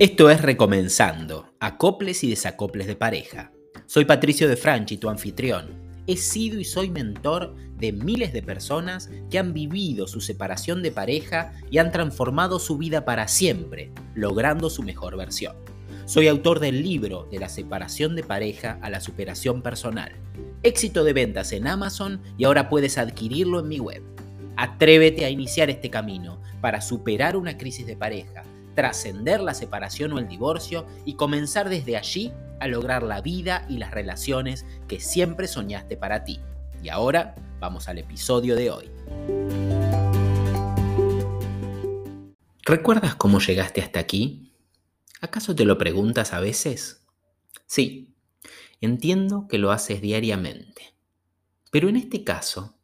[0.00, 3.50] Esto es Recomenzando, acoples y desacoples de pareja.
[3.86, 5.70] Soy Patricio de Franchi, tu anfitrión.
[6.06, 10.92] He sido y soy mentor de miles de personas que han vivido su separación de
[10.92, 15.56] pareja y han transformado su vida para siempre, logrando su mejor versión.
[16.04, 20.12] Soy autor del libro De la separación de pareja a la superación personal.
[20.62, 24.04] Éxito de ventas en Amazon y ahora puedes adquirirlo en mi web.
[24.56, 28.44] Atrévete a iniciar este camino para superar una crisis de pareja
[28.78, 33.78] trascender la separación o el divorcio y comenzar desde allí a lograr la vida y
[33.78, 36.38] las relaciones que siempre soñaste para ti.
[36.80, 38.88] Y ahora vamos al episodio de hoy.
[42.62, 44.54] ¿Recuerdas cómo llegaste hasta aquí?
[45.20, 47.04] ¿Acaso te lo preguntas a veces?
[47.66, 48.14] Sí,
[48.80, 50.94] entiendo que lo haces diariamente.
[51.72, 52.78] Pero en este caso,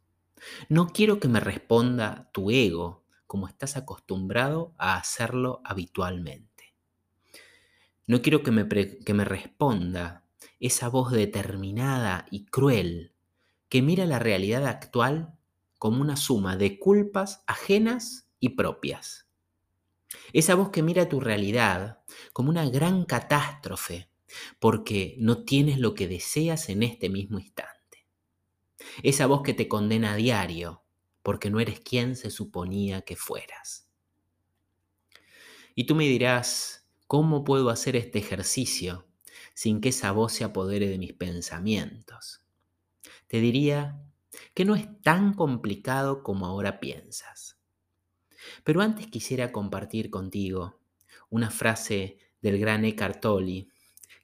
[0.67, 6.75] no quiero que me responda tu ego como estás acostumbrado a hacerlo habitualmente.
[8.07, 10.25] No quiero que me, que me responda
[10.59, 13.13] esa voz determinada y cruel
[13.69, 15.33] que mira la realidad actual
[15.79, 19.27] como una suma de culpas ajenas y propias.
[20.33, 21.99] Esa voz que mira tu realidad
[22.31, 24.09] como una gran catástrofe
[24.59, 28.07] porque no tienes lo que deseas en este mismo instante.
[29.03, 30.84] Esa voz que te condena a diario
[31.25, 33.89] porque no eres quien se suponía que fueras.
[35.73, 39.07] Y tú me dirás, ¿cómo puedo hacer este ejercicio
[39.55, 42.43] sin que esa voz se apodere de mis pensamientos?
[43.25, 43.99] Te diría
[44.53, 47.57] que no es tan complicado como ahora piensas.
[48.63, 50.79] Pero antes quisiera compartir contigo
[51.31, 53.69] una frase del gran Eckhart Tolle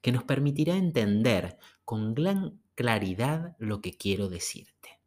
[0.03, 4.99] que nos permitirá entender con gran claridad lo que quiero decirte.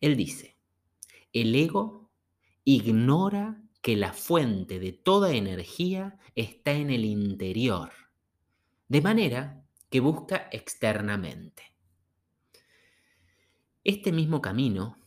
[0.00, 0.55] Él dice,
[1.40, 2.10] el ego
[2.64, 7.92] ignora que la fuente de toda energía está en el interior,
[8.88, 11.74] de manera que busca externamente.
[13.84, 14.98] Este mismo camino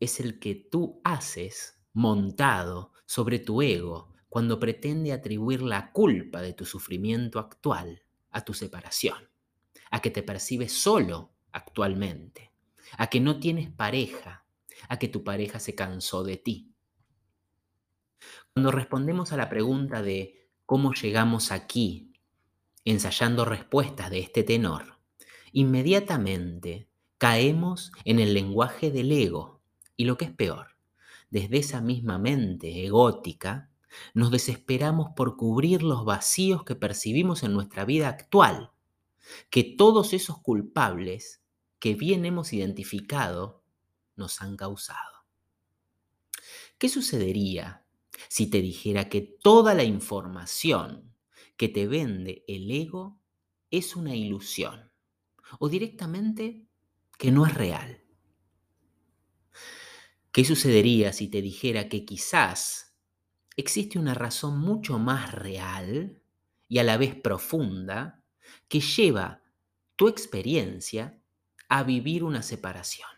[0.00, 6.54] es el que tú haces montado sobre tu ego cuando pretende atribuir la culpa de
[6.54, 9.28] tu sufrimiento actual a tu separación,
[9.90, 12.52] a que te percibes solo actualmente,
[12.96, 14.43] a que no tienes pareja,
[14.88, 16.74] a que tu pareja se cansó de ti.
[18.52, 22.12] Cuando respondemos a la pregunta de cómo llegamos aquí,
[22.84, 24.98] ensayando respuestas de este tenor,
[25.52, 29.60] inmediatamente caemos en el lenguaje del ego
[29.96, 30.76] y lo que es peor,
[31.30, 33.70] desde esa misma mente egótica,
[34.12, 38.72] nos desesperamos por cubrir los vacíos que percibimos en nuestra vida actual,
[39.50, 41.42] que todos esos culpables
[41.78, 43.63] que bien hemos identificado
[44.16, 45.24] nos han causado.
[46.78, 47.86] ¿Qué sucedería
[48.28, 51.14] si te dijera que toda la información
[51.56, 53.20] que te vende el ego
[53.70, 54.90] es una ilusión
[55.58, 56.66] o directamente
[57.18, 58.04] que no es real?
[60.32, 62.96] ¿Qué sucedería si te dijera que quizás
[63.56, 66.20] existe una razón mucho más real
[66.68, 68.24] y a la vez profunda
[68.68, 69.44] que lleva
[69.94, 71.22] tu experiencia
[71.68, 73.13] a vivir una separación?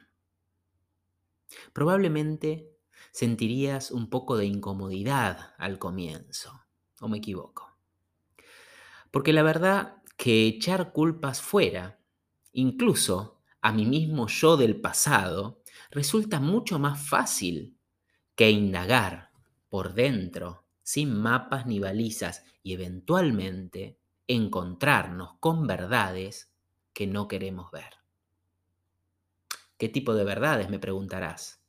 [1.73, 2.77] Probablemente
[3.12, 6.61] sentirías un poco de incomodidad al comienzo,
[7.01, 7.77] o me equivoco.
[9.11, 12.01] Porque la verdad que echar culpas fuera,
[12.53, 17.79] incluso a mí mismo yo del pasado, resulta mucho más fácil
[18.35, 19.31] que indagar
[19.69, 26.53] por dentro, sin mapas ni balizas, y eventualmente encontrarnos con verdades
[26.93, 28.06] que no queremos ver.
[29.78, 30.70] ¿Qué tipo de verdades?
[30.70, 31.62] me preguntarás.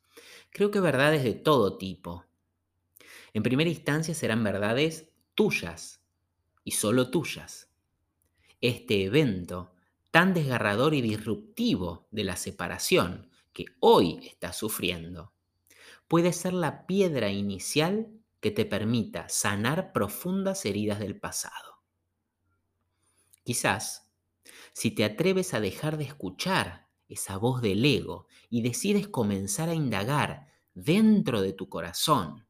[0.50, 2.25] Creo que verdades de todo tipo.
[3.34, 6.01] En primera instancia serán verdades tuyas
[6.63, 7.69] y solo tuyas.
[8.62, 9.73] Este evento
[10.12, 15.34] tan desgarrador y disruptivo de la separación que hoy estás sufriendo
[16.07, 18.07] puede ser la piedra inicial
[18.39, 21.83] que te permita sanar profundas heridas del pasado.
[23.44, 24.12] Quizás,
[24.74, 29.74] si te atreves a dejar de escuchar esa voz del ego, y decides comenzar a
[29.74, 32.45] indagar dentro de tu corazón,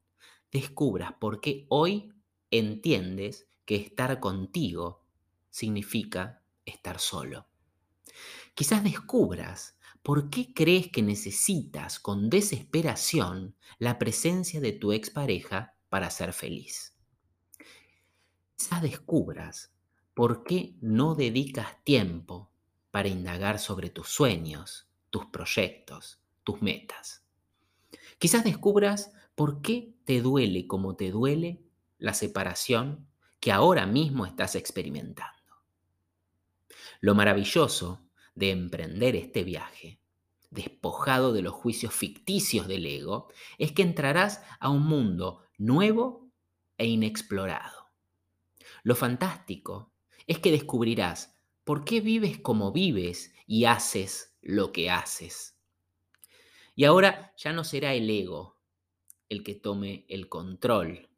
[0.52, 2.14] descubras por qué hoy
[2.52, 5.06] entiendes que estar contigo
[5.50, 7.48] significa estar solo.
[8.54, 16.10] Quizás descubras por qué crees que necesitas con desesperación la presencia de tu expareja para
[16.10, 16.96] ser feliz.
[18.56, 19.74] Quizás descubras
[20.14, 22.52] por qué no dedicas tiempo
[22.98, 27.24] para indagar sobre tus sueños, tus proyectos, tus metas.
[28.18, 31.62] Quizás descubras por qué te duele como te duele
[32.00, 33.08] la separación
[33.40, 35.62] que ahora mismo estás experimentando.
[37.00, 38.02] Lo maravilloso
[38.34, 40.02] de emprender este viaje,
[40.50, 43.28] despojado de los juicios ficticios del ego,
[43.60, 46.32] es que entrarás a un mundo nuevo
[46.80, 47.92] e inexplorado.
[48.82, 49.94] Lo fantástico
[50.26, 51.37] es que descubrirás
[51.68, 55.58] por qué vives como vives y haces lo que haces.
[56.76, 58.58] Y ahora ya no será el ego
[59.28, 61.10] el que tome el control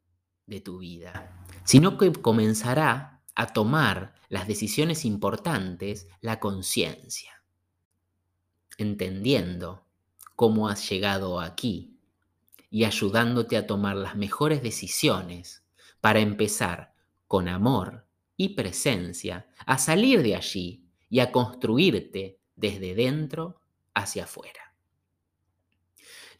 [0.46, 7.44] de tu vida, sino que comenzará a tomar las decisiones importantes la conciencia,
[8.76, 9.86] entendiendo
[10.34, 11.96] cómo has llegado aquí
[12.70, 15.62] y ayudándote a tomar las mejores decisiones
[16.00, 16.92] para empezar
[17.28, 18.09] con amor
[18.40, 23.60] y presencia a salir de allí y a construirte desde dentro
[23.92, 24.74] hacia afuera.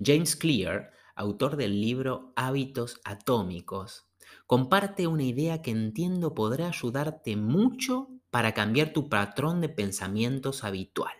[0.02, 4.08] James Clear, autor del libro Hábitos Atómicos,
[4.47, 11.12] comparte una idea que entiendo podrá ayudarte mucho para cambiar tu patrón de pensamientos habitual.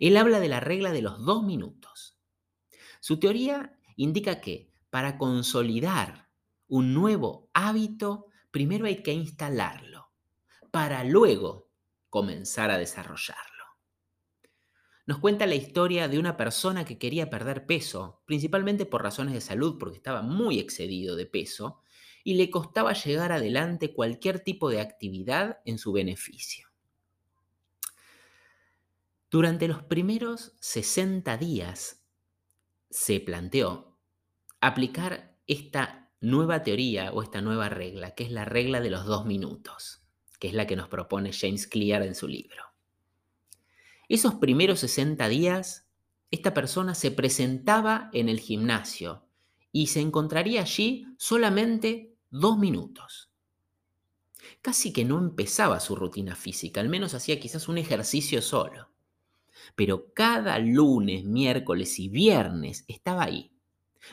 [0.00, 2.18] Él habla de la regla de los dos minutos.
[2.98, 6.30] Su teoría indica que para consolidar
[6.66, 8.27] un nuevo hábito,
[8.58, 10.10] primero hay que instalarlo,
[10.72, 11.70] para luego
[12.10, 13.58] comenzar a desarrollarlo
[15.08, 19.40] nos cuenta la historia de una persona que quería perder peso, principalmente por razones de
[19.40, 21.80] salud, porque estaba muy excedido de peso,
[22.24, 26.68] y le costaba llegar adelante cualquier tipo de actividad en su beneficio.
[29.30, 32.04] Durante los primeros 60 días
[32.90, 33.96] se planteó
[34.60, 39.24] aplicar esta nueva teoría o esta nueva regla, que es la regla de los dos
[39.24, 40.02] minutos,
[40.38, 42.64] que es la que nos propone James Clear en su libro.
[44.08, 45.88] Esos primeros 60 días,
[46.30, 49.26] esta persona se presentaba en el gimnasio
[49.70, 53.30] y se encontraría allí solamente dos minutos.
[54.62, 58.88] Casi que no empezaba su rutina física, al menos hacía quizás un ejercicio solo.
[59.76, 63.52] Pero cada lunes, miércoles y viernes estaba ahí,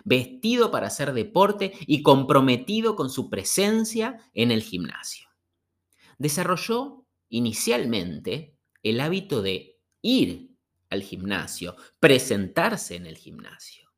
[0.03, 5.27] vestido para hacer deporte y comprometido con su presencia en el gimnasio.
[6.17, 10.55] Desarrolló inicialmente el hábito de ir
[10.89, 13.89] al gimnasio, presentarse en el gimnasio.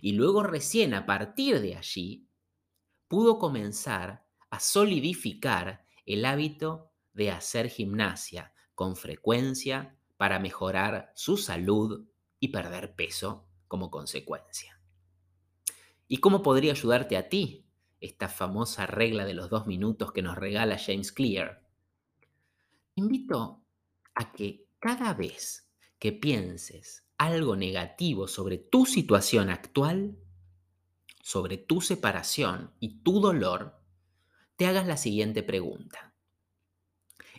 [0.00, 2.28] Y luego recién a partir de allí
[3.08, 12.06] pudo comenzar a solidificar el hábito de hacer gimnasia con frecuencia para mejorar su salud
[12.38, 14.77] y perder peso como consecuencia.
[16.08, 17.66] ¿Y cómo podría ayudarte a ti
[18.00, 21.62] esta famosa regla de los dos minutos que nos regala James Clear?
[22.94, 23.62] Invito
[24.14, 30.16] a que cada vez que pienses algo negativo sobre tu situación actual,
[31.22, 33.78] sobre tu separación y tu dolor,
[34.56, 36.14] te hagas la siguiente pregunta.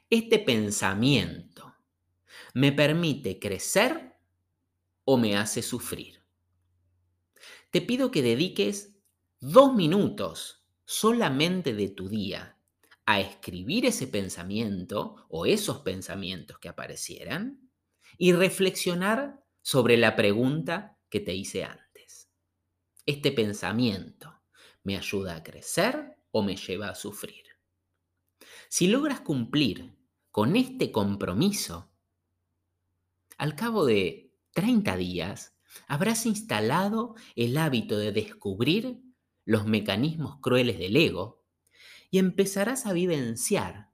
[0.10, 1.76] ¿Este pensamiento
[2.54, 4.16] me permite crecer
[5.06, 6.19] o me hace sufrir?
[7.72, 8.96] Te pido que dediques
[9.40, 12.58] dos minutos solamente de tu día
[13.06, 17.70] a escribir ese pensamiento o esos pensamientos que aparecieran
[18.18, 22.30] y reflexionar sobre la pregunta que te hice antes.
[23.06, 24.42] ¿Este pensamiento
[24.84, 27.46] me ayuda a crecer o me lleva a sufrir?
[28.68, 29.96] Si logras cumplir
[30.32, 31.92] con este compromiso,
[33.38, 39.02] al cabo de 30 días habrás instalado el hábito de descubrir
[39.46, 41.44] los mecanismos crueles del ego
[42.12, 43.90] y empezarás a vivenciar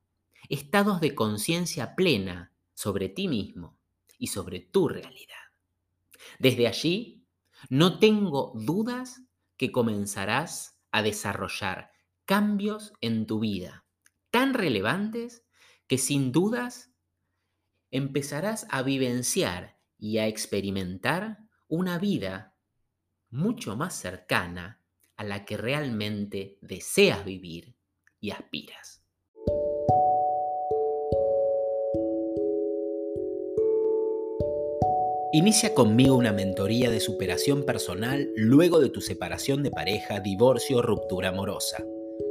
[0.49, 3.77] estados de conciencia plena sobre ti mismo
[4.17, 5.35] y sobre tu realidad.
[6.39, 7.25] Desde allí,
[7.69, 9.21] no tengo dudas
[9.57, 11.91] que comenzarás a desarrollar
[12.25, 13.85] cambios en tu vida
[14.35, 15.45] tan relevantes
[15.87, 16.91] que sin dudas
[17.91, 22.55] empezarás a vivenciar y a experimentar una vida
[23.29, 24.81] mucho más cercana
[25.17, 27.75] a la que realmente deseas vivir
[28.19, 29.01] y aspiras.
[35.31, 40.81] Inicia conmigo una mentoría de superación personal luego de tu separación de pareja, divorcio o
[40.81, 41.83] ruptura amorosa.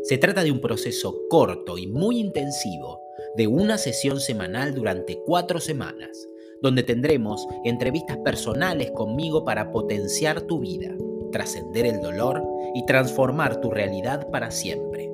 [0.05, 3.03] Se trata de un proceso corto y muy intensivo
[3.37, 6.26] de una sesión semanal durante cuatro semanas,
[6.63, 10.95] donde tendremos entrevistas personales conmigo para potenciar tu vida,
[11.33, 12.43] trascender el dolor
[12.75, 15.11] y transformar tu realidad para siempre.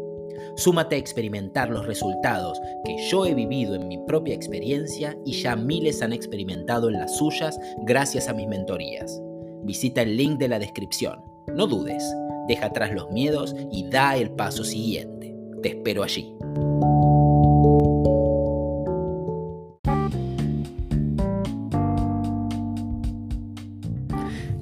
[0.57, 5.57] Súmate a experimentar los resultados que yo he vivido en mi propia experiencia y ya
[5.57, 9.21] miles han experimentado en las suyas gracias a mis mentorías.
[9.63, 11.23] Visita el link de la descripción.
[11.55, 12.05] No dudes,
[12.49, 15.35] deja atrás los miedos y da el paso siguiente.
[15.63, 16.35] Te espero allí.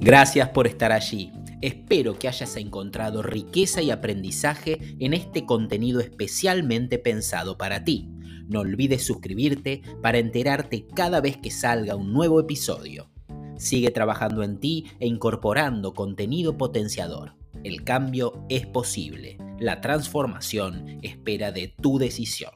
[0.09, 1.31] Gracias por estar allí.
[1.61, 8.09] Espero que hayas encontrado riqueza y aprendizaje en este contenido especialmente pensado para ti.
[8.47, 13.11] No olvides suscribirte para enterarte cada vez que salga un nuevo episodio.
[13.59, 17.35] Sigue trabajando en ti e incorporando contenido potenciador.
[17.63, 19.37] El cambio es posible.
[19.59, 22.53] La transformación espera de tu decisión.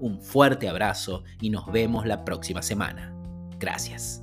[0.00, 3.14] Un fuerte abrazo y nos vemos la próxima semana.
[3.58, 4.22] Gracias.